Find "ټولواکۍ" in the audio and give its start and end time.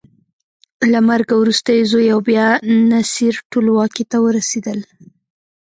3.51-4.03